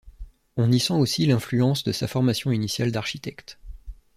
On 0.57 0.71
y 0.71 0.79
sent 0.79 0.95
aussi 0.95 1.27
l'influence 1.27 1.83
de 1.83 1.91
sa 1.91 2.07
formation 2.07 2.51
initiale 2.51 2.91
d'architecte. 2.91 3.59